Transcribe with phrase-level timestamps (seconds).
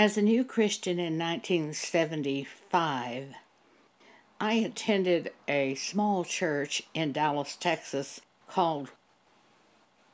[0.00, 3.34] As a new Christian in 1975,
[4.40, 8.92] I attended a small church in Dallas, Texas called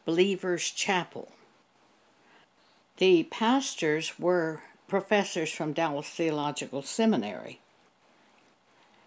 [0.04, 1.30] Believers Chapel.
[2.96, 7.60] The pastors were professors from Dallas Theological Seminary.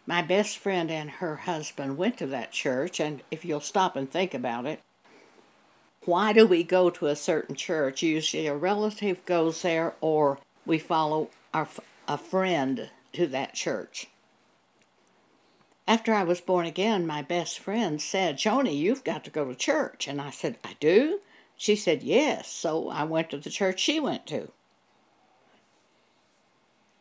[0.05, 4.09] My best friend and her husband went to that church, and if you'll stop and
[4.09, 4.79] think about it,
[6.05, 8.01] why do we go to a certain church?
[8.01, 10.39] Usually a relative goes there, or
[10.69, 11.67] we follow our,
[12.07, 14.07] a friend to that church.
[15.87, 19.55] After I was born again, my best friend said, Joni, you've got to go to
[19.55, 20.07] church.
[20.07, 21.21] And I said, I do?
[21.57, 22.47] She said, yes.
[22.47, 24.51] So I went to the church she went to.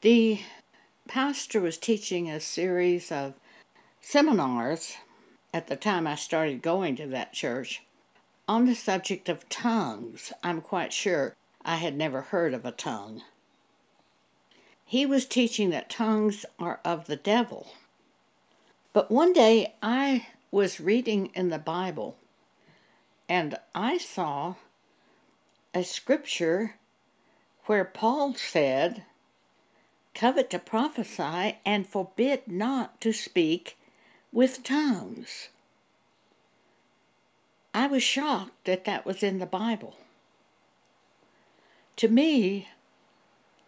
[0.01, 0.41] The
[1.07, 3.35] pastor was teaching a series of
[4.01, 4.97] seminars
[5.53, 7.83] at the time I started going to that church
[8.49, 10.33] on the subject of tongues.
[10.43, 13.23] I'm quite sure I had never heard of a tongue.
[14.89, 17.67] He was teaching that tongues are of the devil.
[18.95, 22.17] But one day I was reading in the Bible
[23.29, 24.55] and I saw
[25.75, 26.77] a scripture
[27.67, 29.03] where Paul said,
[30.15, 33.77] Covet to prophesy and forbid not to speak
[34.33, 35.51] with tongues.
[37.75, 39.97] I was shocked that that was in the Bible.
[41.97, 42.69] To me,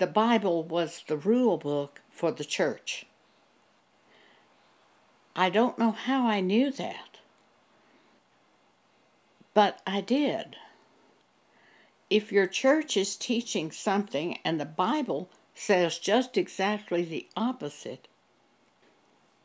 [0.01, 3.05] the Bible was the rule book for the church.
[5.37, 7.19] I don't know how I knew that,
[9.53, 10.57] but I did.
[12.09, 18.09] If your church is teaching something and the Bible says just exactly the opposite,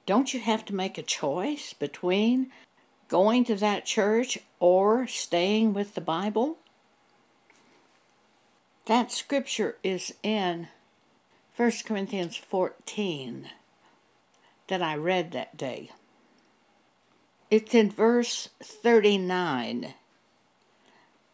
[0.06, 2.50] don't you have to make a choice between
[3.10, 6.60] going to that church or staying with the Bible?
[8.86, 10.68] That scripture is in
[11.56, 13.50] 1 Corinthians 14
[14.68, 15.90] that I read that day.
[17.50, 19.96] It's in verse 39.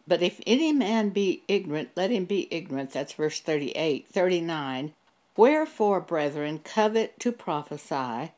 [0.06, 2.92] But if any man be ignorant, let him be ignorant.
[2.92, 4.08] That's verse 38.
[4.08, 4.94] 39.
[5.36, 8.32] Wherefore, brethren, covet to prophesy,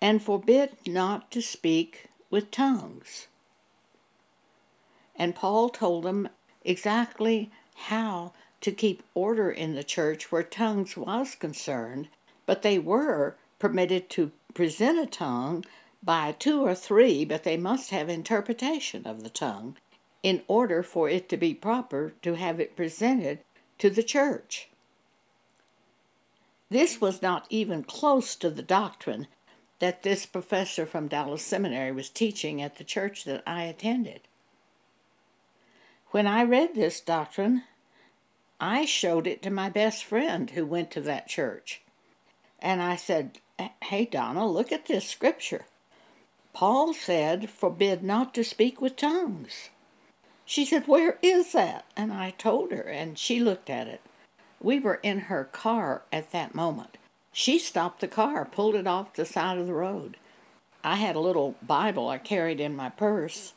[0.00, 3.26] and forbid not to speak with tongues.
[5.16, 6.28] And Paul told them
[6.64, 12.08] exactly how to keep order in the church where tongues was concerned,
[12.46, 15.64] but they were permitted to present a tongue
[16.02, 19.76] by two or three, but they must have interpretation of the tongue
[20.22, 23.40] in order for it to be proper to have it presented
[23.78, 24.68] to the church.
[26.70, 29.26] This was not even close to the doctrine
[29.80, 34.22] that this professor from Dallas Seminary was teaching at the church that I attended.
[36.14, 37.64] When I read this doctrine,
[38.60, 41.80] I showed it to my best friend who went to that church.
[42.60, 43.40] And I said,
[43.82, 45.64] Hey, Donna, look at this scripture.
[46.52, 49.70] Paul said, Forbid not to speak with tongues.
[50.44, 51.84] She said, Where is that?
[51.96, 54.00] And I told her, and she looked at it.
[54.60, 56.96] We were in her car at that moment.
[57.32, 60.16] She stopped the car, pulled it off the side of the road.
[60.84, 63.54] I had a little Bible I carried in my purse,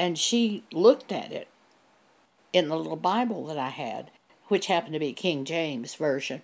[0.00, 1.46] and she looked at it
[2.56, 4.10] in the little Bible that I had,
[4.48, 6.42] which happened to be King James Version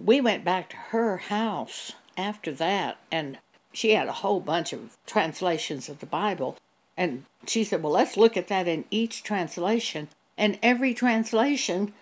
[0.00, 3.38] we went back to her house after that, and
[3.72, 6.56] she had a whole bunch of translations of the Bible.
[6.96, 10.08] And she said, Well, let's look at that in each translation.
[10.36, 11.92] And every translation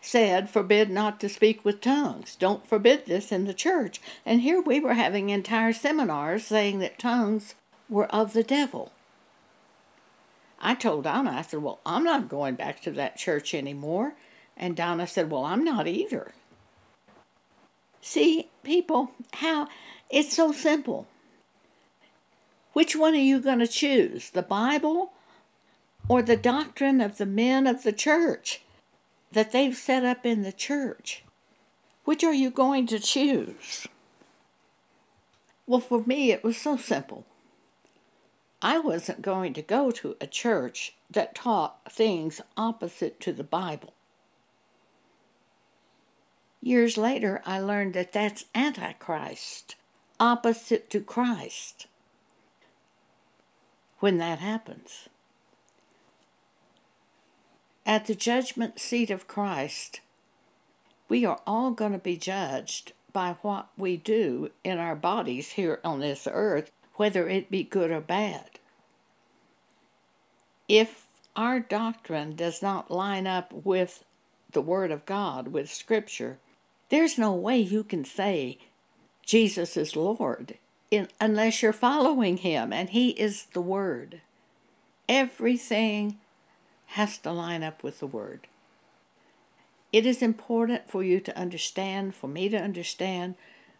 [0.00, 2.36] said, Forbid not to speak with tongues.
[2.36, 4.00] Don't forbid this in the church.
[4.26, 7.54] And here we were having entire seminars saying that tongues
[7.88, 8.92] were of the devil.
[10.62, 14.14] I told Donna, I said, Well, I'm not going back to that church anymore.
[14.56, 16.32] And Donna said, Well, I'm not either.
[18.00, 19.68] See, people, how
[20.08, 21.08] it's so simple.
[22.72, 25.12] Which one are you going to choose, the Bible
[26.08, 28.62] or the doctrine of the men of the church
[29.32, 31.24] that they've set up in the church?
[32.04, 33.86] Which are you going to choose?
[35.66, 37.24] Well, for me, it was so simple.
[38.62, 43.92] I wasn't going to go to a church that taught things opposite to the Bible.
[46.60, 49.74] Years later, I learned that that's Antichrist,
[50.20, 51.88] opposite to Christ,
[53.98, 55.08] when that happens.
[57.84, 60.00] At the judgment seat of Christ,
[61.08, 65.80] we are all going to be judged by what we do in our bodies here
[65.82, 66.70] on this earth,
[67.02, 68.48] whether it be good or bad.
[70.68, 74.04] If our doctrine does not line up with
[74.52, 76.38] the Word of God with Scripture,
[76.90, 78.58] there's no way you can say
[79.26, 80.58] Jesus is Lord
[80.92, 84.20] in, unless you're following Him, and He is the Word.
[85.08, 86.20] Everything
[86.86, 88.46] has to line up with the Word.
[89.92, 93.34] It is important for you to understand, for me to understand.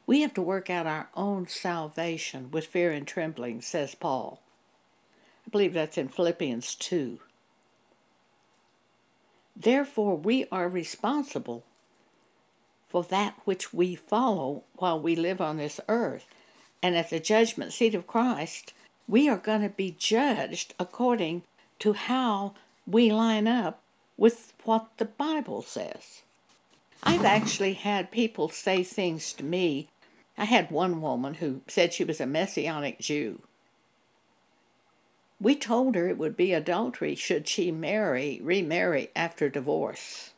[0.06, 4.40] We have to work out our own salvation with fear and trembling, says Paul.
[5.46, 7.19] I believe that's in Philippians 2.
[9.56, 11.64] Therefore, we are responsible
[12.88, 16.26] for that which we follow while we live on this earth.
[16.82, 18.75] And at the judgment seat of Christ,
[19.08, 21.43] we are going to be judged according
[21.78, 22.54] to how
[22.87, 23.81] we line up
[24.16, 26.22] with what the Bible says.
[27.02, 29.88] I've actually had people say things to me.
[30.37, 33.43] I had one woman who said she was a Messianic Jew.
[35.40, 40.31] We told her it would be adultery should she marry, remarry after divorce.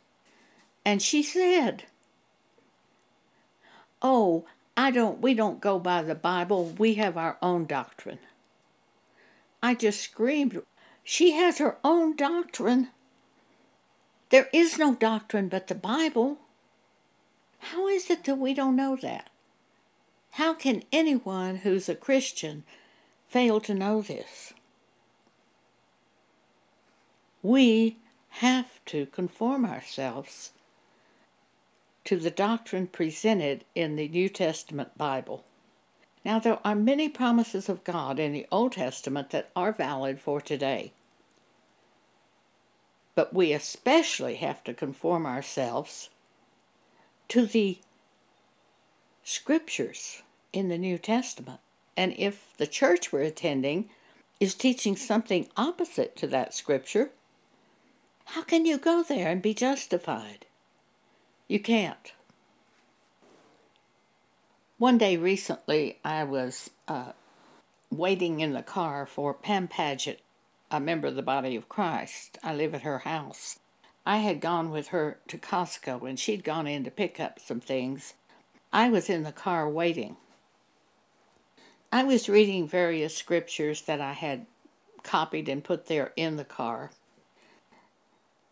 [0.85, 1.85] And she said,
[4.02, 4.46] "Oh,
[4.76, 6.75] I don't we don't go by the Bible.
[6.79, 8.20] We have our own doctrine."
[9.62, 10.62] I just screamed,
[11.02, 12.90] "She has her own doctrine.
[14.31, 16.38] There is no doctrine but the Bible.
[17.58, 19.31] How is it that we don't know that?
[20.34, 22.64] How can anyone who's a Christian
[23.28, 24.52] fail to know this?
[27.40, 27.98] We
[28.40, 30.50] have to conform ourselves
[32.06, 35.44] to the doctrine presented in the New Testament Bible.
[36.25, 40.40] Now, there are many promises of God in the Old Testament that are valid for
[40.40, 40.92] today.
[43.14, 46.10] But we especially have to conform ourselves
[47.28, 47.78] to the
[49.25, 50.23] scriptures
[50.53, 51.61] in the New Testament.
[51.97, 53.88] And if the church we're attending
[54.38, 57.11] is teaching something opposite to that scripture,
[58.26, 60.47] how can you go there and be justified?
[61.49, 62.12] You can't.
[64.79, 67.12] One day recently, I was uh,
[67.91, 70.21] waiting in the car for Pam Paget,
[70.71, 72.38] a member of the Body of Christ.
[72.43, 73.61] I live at her house.
[74.05, 77.61] I had gone with her to Costco and she'd gone in to pick up some
[77.61, 78.15] things.
[78.75, 80.17] I was in the car waiting.
[81.93, 84.47] I was reading various scriptures that I had
[85.05, 86.91] copied and put there in the car.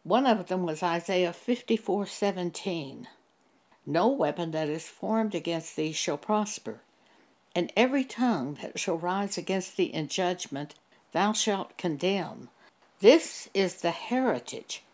[0.05, 3.09] One of them was Isaiah 54:17.
[3.85, 6.83] No weapon that is formed against thee shall prosper,
[7.53, 10.77] and every tongue that shall rise against thee in judgment
[11.11, 12.49] thou shalt condemn.
[13.01, 14.85] This is the heritage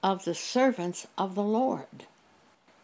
[0.00, 2.06] of the servants of the Lord,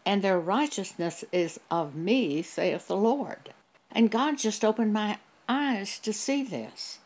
[0.05, 3.53] and their righteousness is of me, saith the Lord.
[3.91, 5.17] And God just opened my
[5.47, 6.99] eyes to see this.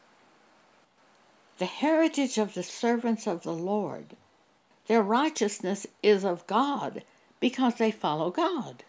[1.57, 4.15] The heritage of the servants of the Lord
[4.87, 7.03] their righteousness is of God
[7.39, 8.83] because they follow God.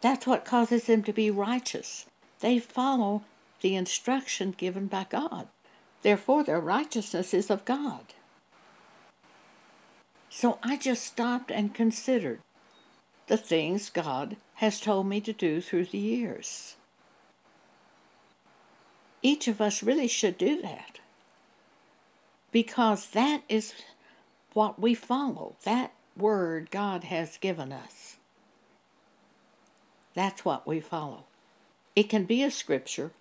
[0.00, 2.06] That's what causes them to be righteous.
[2.40, 3.24] They follow
[3.60, 5.48] the instruction given by God.
[6.02, 8.14] Therefore, their righteousness is of God.
[10.30, 12.40] So I just stopped and considered
[13.28, 16.76] the things God has told me to do through the years.
[19.22, 20.98] Each of us really should do that
[22.50, 23.74] because that is
[24.52, 28.16] what we follow, that word God has given us.
[30.14, 31.24] That's what we follow.
[31.94, 33.12] It can be a scripture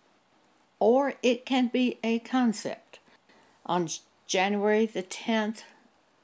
[0.79, 2.99] or it can be a concept.
[3.65, 3.87] On
[4.25, 5.63] January the 10th,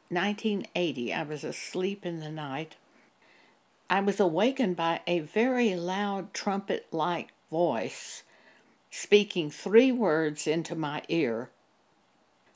[0.10, 2.76] 1980, I was asleep in the night.
[3.90, 8.24] I was awakened by a very loud trumpet like voice
[8.96, 11.50] speaking three words into my ear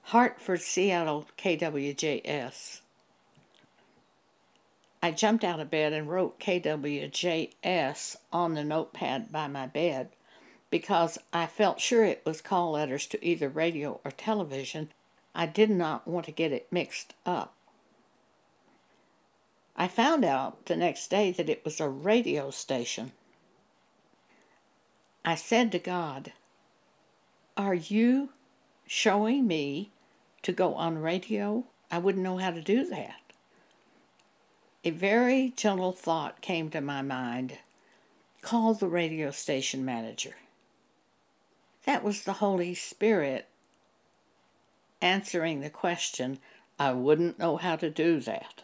[0.04, 2.80] Hartford, Seattle, KWJS.
[5.04, 10.10] I jumped out of bed and wrote KWJS on the notepad by my bed
[10.70, 14.90] because I felt sure it was call letters to either radio or television.
[15.36, 17.57] I did not want to get it mixed up.
[19.78, 23.12] I found out the next day that it was a radio station.
[25.24, 26.34] I said to God,
[27.56, 28.30] Are you
[28.88, 29.92] showing me
[30.42, 33.20] to go on radio, I wouldn't know how to do that.
[34.86, 37.58] A very gentle thought came to my mind
[38.42, 40.36] call the radio station manager.
[41.84, 43.48] That was the Holy Spirit
[45.02, 46.40] answering the question.
[46.80, 48.64] I wouldn't know how to do that.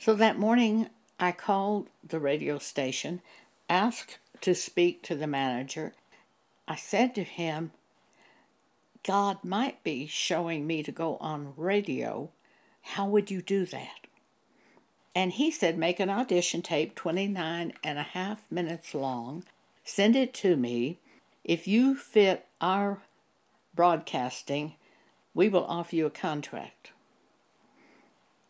[0.00, 3.20] So that morning, I called the radio station,
[3.68, 5.92] asked to speak to the manager.
[6.68, 7.72] I said to him,
[9.04, 12.30] God might be showing me to go on radio.
[12.82, 14.06] How would you do that?
[15.16, 19.42] And he said, Make an audition tape 29 and a half minutes long,
[19.82, 20.98] send it to me.
[21.42, 23.02] If you fit our
[23.74, 24.74] broadcasting,
[25.34, 26.92] we will offer you a contract.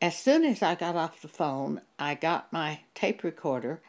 [0.01, 3.81] As soon as I got off the phone, I got my tape recorder,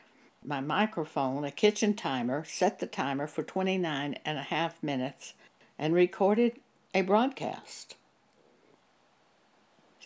[0.44, 5.36] my microphone, a kitchen timer, set the timer for 29 and a half minutes,
[5.78, 6.60] and recorded
[6.96, 7.96] a broadcast.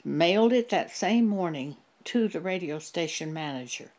[0.03, 3.91] Mailed it that same morning to the radio station manager.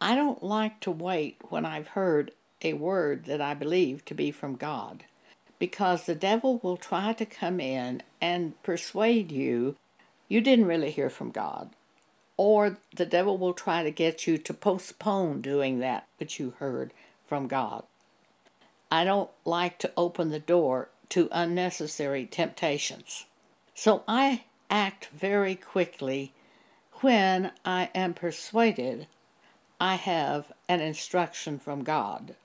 [0.00, 2.30] I don't like to wait when I've heard
[2.62, 5.02] a word that I believe to be from God,
[5.58, 9.74] because the devil will try to come in and persuade you
[10.30, 11.70] you didn't really hear from God.
[12.38, 16.92] Or the devil will try to get you to postpone doing that which you heard
[17.26, 17.82] from God.
[18.90, 23.26] I don't like to open the door to unnecessary temptations.
[23.74, 26.32] So I act very quickly
[27.00, 29.08] when I am persuaded
[29.80, 32.36] I have an instruction from God.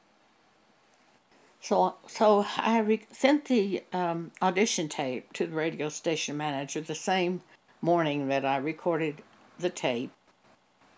[1.62, 6.96] So, so I re- sent the um, audition tape to the radio station manager the
[6.96, 7.42] same
[7.86, 9.22] morning that I recorded
[9.60, 10.10] the tape,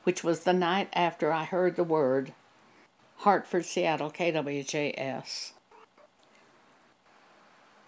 [0.04, 2.32] which was the night after I heard the word
[3.18, 5.52] Hartford, Seattle, KWJS.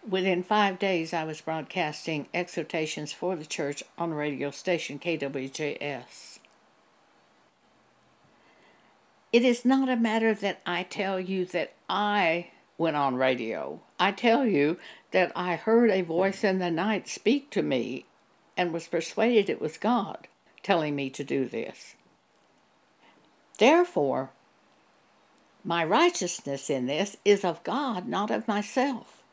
[0.08, 6.40] Within five days, I was broadcasting exhortations for the church on radio station KWJS.
[9.32, 13.80] It is not a matter that I tell you that I went on radio.
[13.98, 14.78] I tell you
[15.12, 18.06] that I heard a voice in the night speak to me
[18.60, 20.28] and was persuaded it was God
[20.64, 21.96] telling me to do this.
[23.58, 24.32] Therefore,
[25.64, 29.24] my righteousness in this is of God, not of myself.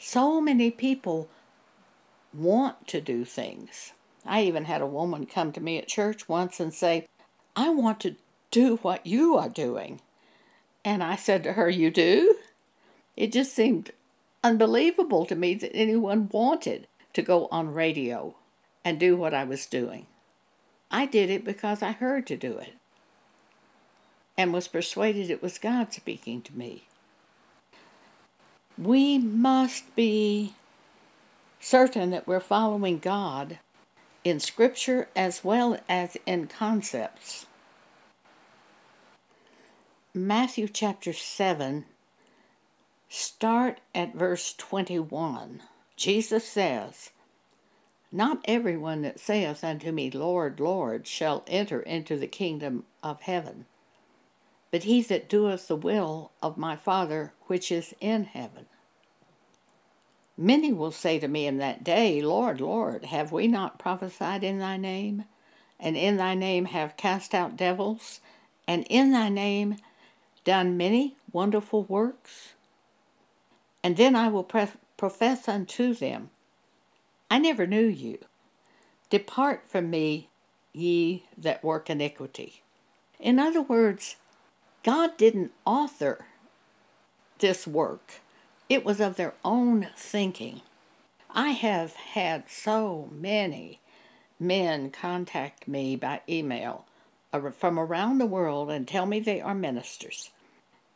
[0.00, 1.28] So many people
[2.34, 3.92] want to do things.
[4.26, 7.06] I even had a woman come to me at church once and say,
[7.54, 8.16] I want to
[8.50, 10.00] do what you are doing.
[10.84, 12.34] And I said to her, You do?
[13.16, 13.92] It just seemed
[14.42, 18.34] unbelievable to me that anyone wanted to go on radio
[18.84, 20.06] and do what I was doing.
[20.90, 22.74] I did it because I heard to do it
[24.36, 26.84] and was persuaded it was God speaking to me.
[28.78, 30.54] We must be
[31.60, 33.58] certain that we're following God
[34.24, 37.46] in Scripture as well as in concepts.
[40.14, 41.84] Matthew chapter 7,
[43.08, 45.62] start at verse 21.
[45.96, 47.10] Jesus says,
[48.12, 53.66] not everyone that saith unto me, Lord, Lord, shall enter into the kingdom of heaven,
[54.70, 58.66] but he that doeth the will of my Father which is in heaven.
[60.36, 64.58] Many will say to me in that day, Lord, Lord, have we not prophesied in
[64.58, 65.24] thy name?
[65.78, 68.20] And in thy name have cast out devils?
[68.66, 69.76] And in thy name
[70.44, 72.54] done many wonderful works?
[73.82, 76.30] And then I will profess unto them,
[77.30, 78.18] I never knew you.
[79.08, 80.28] Depart from me,
[80.72, 82.62] ye that work iniquity.
[83.18, 84.16] In other words,
[84.82, 86.26] God didn't author
[87.38, 88.20] this work,
[88.68, 90.60] it was of their own thinking.
[91.30, 93.80] I have had so many
[94.38, 96.86] men contact me by email
[97.32, 100.30] uh, from around the world and tell me they are ministers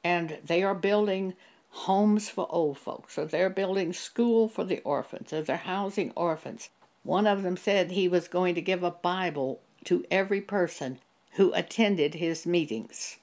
[0.02, 1.34] and they are building
[1.74, 6.70] homes for old folks, or they're building school for the orphans, or they're housing orphans.
[7.02, 11.00] One of them said he was going to give a Bible to every person
[11.32, 13.16] who attended his meetings.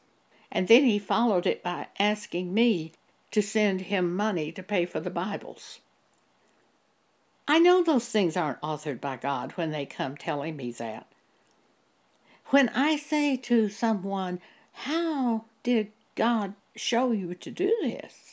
[0.51, 2.91] And then he followed it by asking me
[3.31, 5.79] to send him money to pay for the Bibles.
[7.47, 11.07] I know those things aren't authored by God when they come telling me that.
[12.47, 14.41] When I say to someone,
[14.73, 18.30] How did God show you to do this?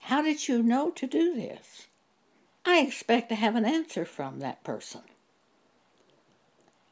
[0.00, 1.86] How did you know to do this?
[2.64, 5.02] I expect to have an answer from that person.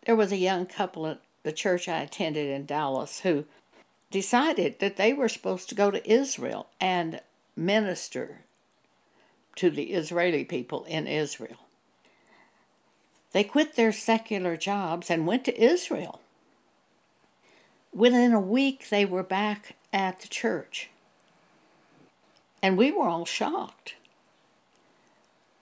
[0.07, 3.45] There was a young couple at the church I attended in Dallas who
[4.11, 7.21] decided that they were supposed to go to Israel and
[7.57, 8.41] minister
[9.57, 11.59] to the Israeli people in Israel.
[13.33, 16.21] They quit their secular jobs and went to Israel.
[17.93, 20.89] Within a week, they were back at the church.
[22.63, 23.95] And we were all shocked.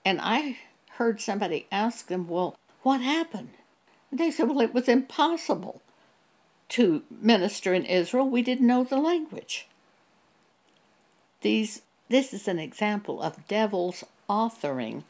[0.05, 0.59] And I
[0.93, 3.51] heard somebody ask them, Well, what happened?
[4.11, 5.83] And they said, Well, it was impossible
[6.71, 8.29] to minister in Israel.
[8.29, 9.67] We didn't know the language.
[11.43, 15.05] These, this is an example of devils authoring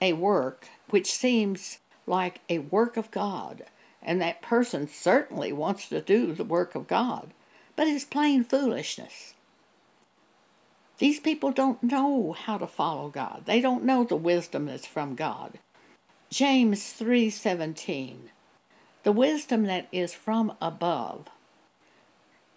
[0.00, 3.64] a work which seems like a work of God,
[4.02, 7.30] and that person certainly wants to do the work of God,
[7.76, 9.34] but it's plain foolishness.
[10.98, 13.44] These people don't know how to follow God.
[13.46, 15.60] They don't know the wisdom that's from God.
[16.28, 18.30] James 3:17
[19.04, 21.28] The wisdom that is from above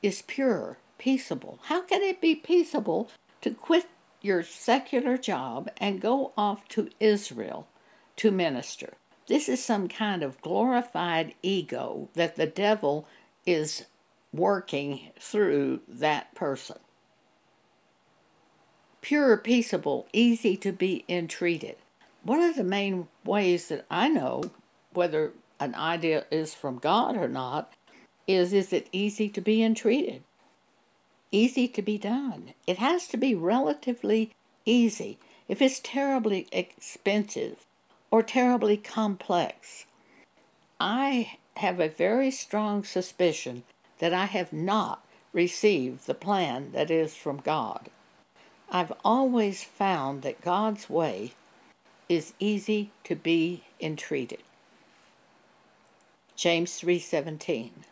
[0.02, 1.60] is pure, peaceable.
[1.64, 3.88] How can it be peaceable to quit
[4.22, 7.68] your secular job and go off to Israel
[8.18, 8.96] to minister?
[9.28, 13.08] This is some kind of glorified ego that the devil
[13.46, 13.86] is
[14.34, 16.80] working through that person
[19.02, 21.76] pure, peaceable, easy to be entreated.
[22.24, 24.52] One of the main ways that I know
[24.94, 27.74] whether an idea is from God or not
[28.28, 30.24] is is it easy to be entreated?
[31.32, 32.54] Easy to be done.
[32.68, 34.32] It has to be relatively
[34.66, 35.18] easy.
[35.48, 37.66] If it's terribly expensive
[38.10, 39.86] or terribly complex,
[40.80, 43.64] I have a very strong suspicion
[44.00, 47.90] that I have not received the plan that is from God.
[48.72, 51.34] I've always found that God's way
[52.08, 54.42] is easy to be entreated.
[56.38, 57.84] James 3:17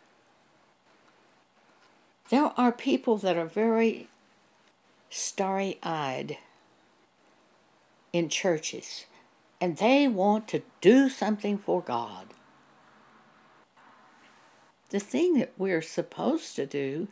[2.30, 4.08] There are people that are very
[5.10, 6.38] starry-eyed
[8.12, 9.06] in churches
[9.60, 12.28] and they want to do something for God.
[14.88, 17.08] The thing that we're supposed to do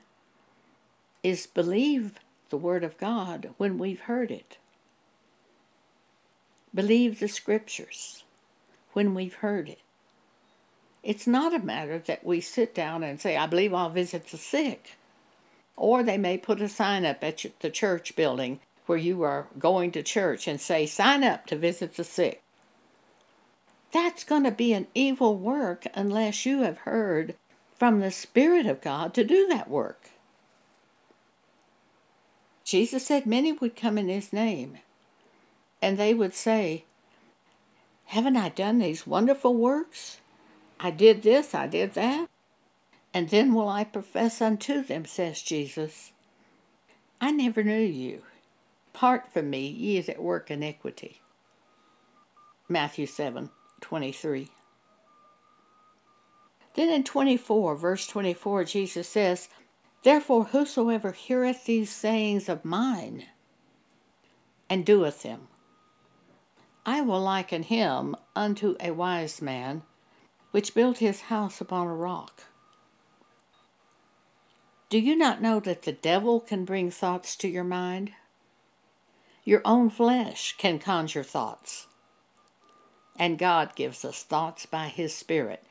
[1.23, 2.19] is believe
[2.51, 4.59] the Word of God when we've heard it.
[6.75, 8.25] Believe the Scriptures
[8.93, 9.81] when we've heard it.
[11.03, 14.37] It's not a matter that we sit down and say, I believe I'll visit the
[14.37, 14.97] sick.
[15.77, 19.93] Or they may put a sign up at the church building where you are going
[19.93, 22.43] to church and say, Sign up to visit the sick.
[23.93, 27.35] That's going to be an evil work unless you have heard
[27.77, 30.11] from the Spirit of God to do that work.
[32.69, 34.77] Jesus said many would come in his name,
[35.81, 36.85] and they would say,
[38.05, 40.19] Haven't I done these wonderful works?
[40.79, 42.29] I did this, I did that.
[43.15, 46.13] And then will I profess unto them, says Jesus,
[47.23, 48.21] I never knew you.
[48.93, 51.23] Part from me, ye that work iniquity.
[52.69, 53.49] Matthew 7
[53.81, 54.51] 23.
[56.75, 59.49] Then in 24, verse 24, Jesus says,
[60.03, 63.27] Therefore, whosoever heareth these sayings of mine
[64.71, 65.49] and doeth them,
[66.87, 69.83] I will liken him unto a wise man
[70.53, 72.45] which built his house upon a rock.
[74.89, 78.13] Do you not know that the devil can bring thoughts to your mind?
[79.45, 81.89] Your own flesh can conjure thoughts.
[83.19, 85.63] And God gives us thoughts by His Spirit.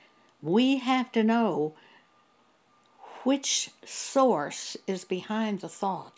[0.42, 1.74] We have to know
[3.28, 6.14] which source is behind the thought.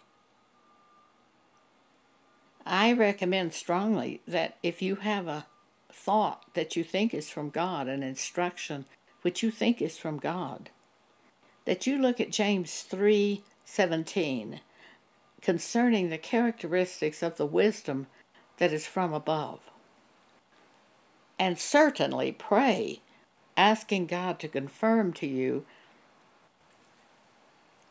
[2.67, 5.47] I recommend strongly that if you have a
[5.91, 8.85] thought that you think is from God, an instruction
[9.23, 10.69] which you think is from God,
[11.65, 14.59] that you look at James 3:17
[15.41, 18.05] concerning the characteristics of the wisdom
[18.57, 19.61] that is from above.
[21.39, 23.01] And certainly pray
[23.57, 25.65] asking God to confirm to you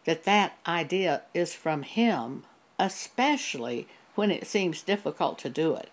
[0.05, 2.45] that that idea is from Him,
[2.79, 5.91] especially when it seems difficult to do it.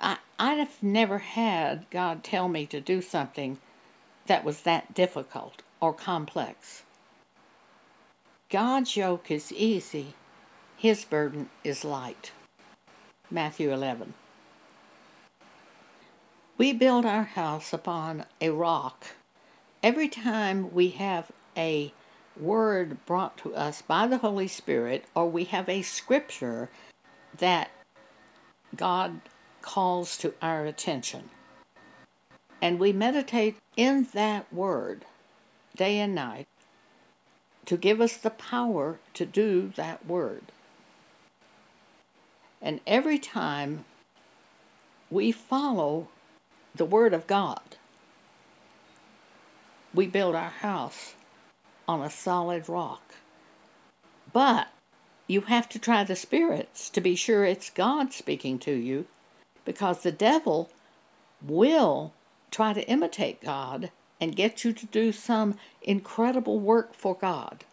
[0.00, 3.58] I, I've never had God tell me to do something
[4.26, 6.82] that was that difficult or complex.
[8.48, 10.14] God's yoke is easy,
[10.76, 12.32] His burden is light.
[13.30, 14.14] Matthew 11.
[16.58, 19.06] We build our house upon a rock.
[19.82, 21.94] Every time we have a
[22.40, 26.68] word brought to us by the Holy Spirit, or we have a scripture
[27.36, 27.70] that
[28.74, 29.20] God
[29.62, 31.30] calls to our attention.
[32.62, 35.04] And we meditate in that word
[35.76, 36.46] day and night
[37.66, 40.42] to give us the power to do that word.
[42.60, 43.84] And every time
[45.10, 46.08] we follow
[46.74, 47.76] the word of God,
[49.94, 51.14] we build our house
[51.90, 53.14] on a solid rock.
[54.32, 54.68] But
[55.26, 59.06] you have to try the spirits to be sure it's God speaking to you
[59.64, 60.70] because the devil
[61.42, 62.14] will
[62.50, 67.64] try to imitate God and get you to do some incredible work for God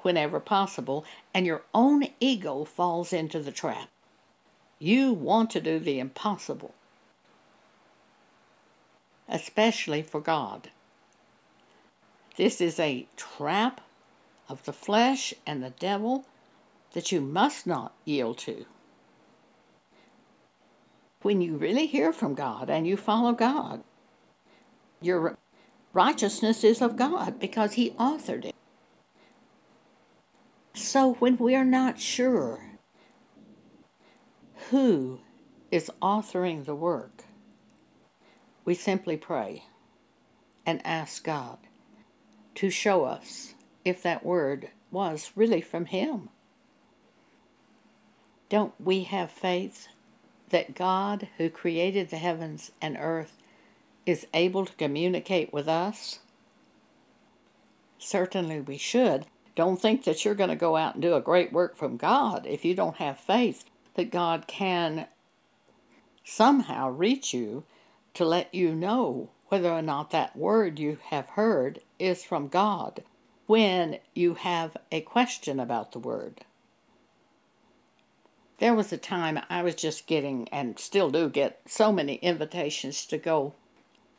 [0.00, 1.04] whenever possible,
[1.34, 3.88] and your own ego falls into the trap.
[4.80, 6.74] You want to do the impossible.
[9.28, 10.70] especially for God.
[12.36, 13.80] This is a trap
[14.48, 16.26] of the flesh and the devil
[16.92, 18.66] that you must not yield to.
[21.22, 23.82] When you really hear from God and you follow God,
[25.00, 25.36] your
[25.92, 28.54] righteousness is of God because He authored it.
[30.74, 32.64] So when we're not sure
[34.70, 35.20] who
[35.70, 37.24] is authoring the work,
[38.64, 39.64] we simply pray
[40.64, 41.58] and ask God
[42.56, 46.28] to show us if that word was really from Him.
[48.48, 49.88] Don't we have faith
[50.50, 53.38] that God, who created the heavens and earth,
[54.04, 56.18] is able to communicate with us?
[57.98, 59.26] Certainly we should.
[59.54, 62.46] Don't think that you're going to go out and do a great work from God
[62.46, 65.06] if you don't have faith that God can
[66.24, 67.64] somehow reach you
[68.14, 73.02] to let you know whether or not that word you have heard is from God
[73.44, 76.40] when you have a question about the word.
[78.60, 83.04] There was a time I was just getting, and still do get, so many invitations
[83.04, 83.52] to go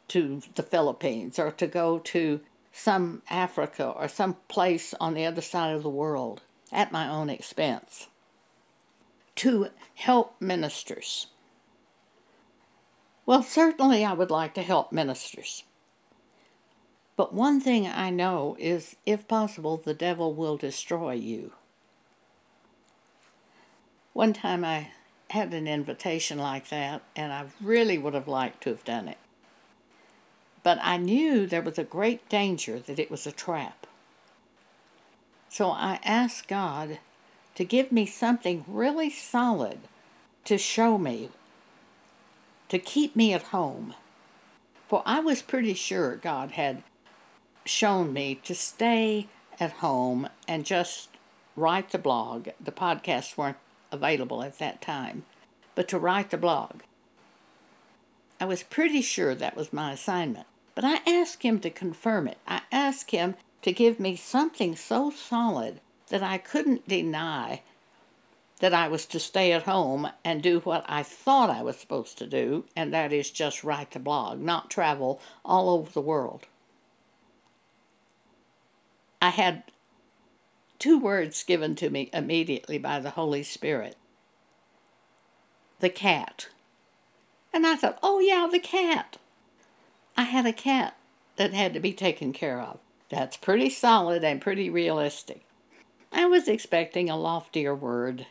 [0.09, 2.41] to the Philippines or to go to
[2.71, 7.31] some Africa or some place on the other side of the world at my own
[7.31, 8.05] expense
[9.37, 11.25] to help ministers.
[13.25, 15.63] Well, certainly I would like to help ministers.
[17.15, 21.53] But one thing I know is if possible, the devil will destroy you.
[24.13, 24.91] One time I
[25.29, 29.17] had an invitation like that, and I really would have liked to have done it.
[30.61, 33.87] But I knew there was a great danger that it was a trap.
[35.49, 36.99] So I asked God
[37.55, 39.79] to give me something really solid
[40.45, 41.29] to show me,
[42.73, 43.93] to keep me at home.
[44.87, 46.81] For I was pretty sure God had
[47.65, 49.27] shown me to stay
[49.59, 51.09] at home and just
[51.55, 52.49] write the blog.
[52.59, 53.57] The podcasts weren't
[53.91, 55.23] available at that time,
[55.75, 56.81] but to write the blog.
[58.41, 60.47] I was pretty sure that was my assignment.
[60.73, 62.39] But I asked him to confirm it.
[62.47, 67.61] I asked him to give me something so solid that I couldn't deny
[68.59, 72.17] that I was to stay at home and do what I thought I was supposed
[72.19, 76.47] to do, and that is just write the blog, not travel all over the world.
[79.21, 79.63] I had
[80.79, 83.95] two words given to me immediately by the Holy Spirit
[85.79, 86.47] the cat.
[87.53, 89.17] And I thought, oh, yeah, the cat.
[90.15, 90.95] I had a cat
[91.35, 92.79] that had to be taken care of.
[93.09, 95.45] That's pretty solid and pretty realistic.
[96.11, 98.27] I was expecting a loftier word,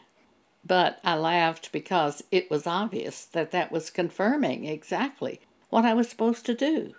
[0.65, 6.09] but I laughed because it was obvious that that was confirming exactly what I was
[6.09, 6.95] supposed to do.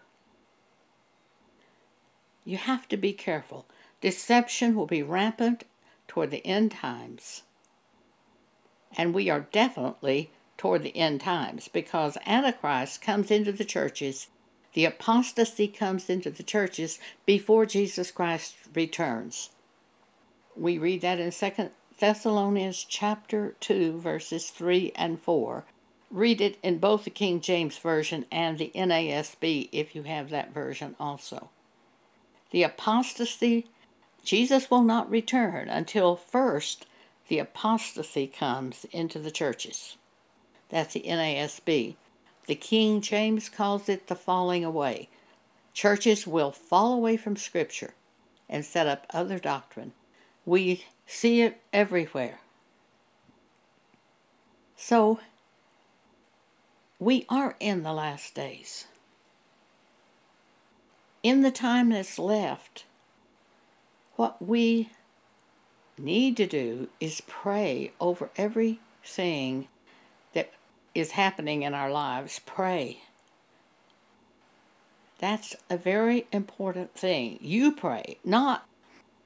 [2.43, 3.65] You have to be careful.
[4.01, 5.63] Deception will be rampant
[6.07, 7.43] toward the end times.
[8.97, 14.27] And we are definitely toward the end times because Antichrist comes into the churches
[14.73, 19.51] the apostasy comes into the churches before Jesus Christ returns.
[20.55, 25.63] We read that in 2 Thessalonians chapter 2 verses 3 and 4.
[26.09, 30.53] Read it in both the King James version and the NASB if you have that
[30.53, 31.49] version also.
[32.51, 33.67] The apostasy
[34.23, 36.85] Jesus will not return until first
[37.27, 39.97] the apostasy comes into the churches.
[40.69, 41.95] That's the NASB.
[42.47, 45.09] The King James calls it the falling away.
[45.73, 47.93] Churches will fall away from Scripture
[48.49, 49.93] and set up other doctrine.
[50.45, 52.39] We see it everywhere.
[54.75, 55.19] So,
[56.99, 58.87] we are in the last days.
[61.21, 62.85] In the time that's left,
[64.15, 64.89] what we
[65.97, 69.67] need to do is pray over everything
[70.33, 70.51] that
[70.93, 73.03] is happening in our lives, pray.
[75.19, 77.39] That's a very important thing.
[77.41, 78.67] You pray, not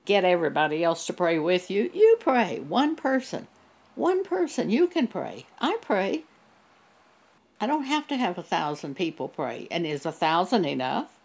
[0.08, 1.92] get everybody else to pray with you.
[1.94, 2.60] You pray.
[2.60, 3.48] One person.
[3.94, 4.70] One person.
[4.72, 5.46] You can pray.
[5.60, 6.24] I pray.
[7.60, 9.68] I don't have to have a thousand people pray.
[9.70, 11.20] And is a thousand enough?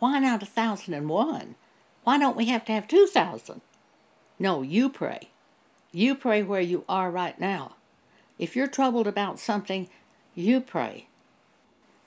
[0.00, 1.54] Why not a thousand and one?
[2.02, 3.60] Why don't we have to have two thousand?
[4.38, 5.28] No, you pray.
[5.92, 7.76] You pray where you are right now.
[8.38, 9.88] If you're troubled about something,
[10.34, 11.06] you pray.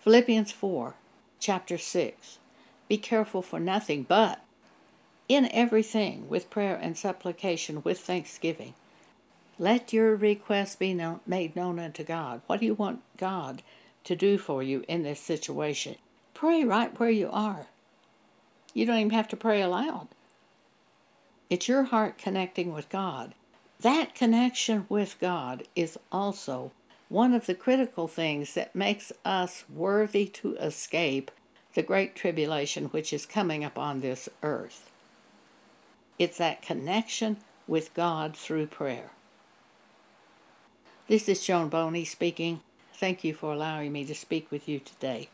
[0.02, 0.96] Philippians 4,
[1.40, 2.40] chapter 6.
[2.88, 4.44] Be careful for nothing, but
[5.28, 8.74] in everything, with prayer and supplication, with thanksgiving.
[9.58, 12.42] Let your requests be known, made known unto God.
[12.48, 13.62] What do you want God
[14.04, 15.96] to do for you in this situation?
[16.42, 17.68] pray right where you are.
[18.74, 20.08] You don't even have to pray aloud.
[21.52, 23.36] It's your heart connecting with God.
[23.80, 26.72] That connection with God is also
[27.10, 31.30] one of the critical things that makes us worthy to escape
[31.76, 34.91] the great tribulation which is coming upon this earth.
[36.22, 39.10] It's that connection with God through prayer.
[41.08, 42.62] This is Joan Boney speaking.
[42.94, 45.30] Thank you for allowing me to speak with you today.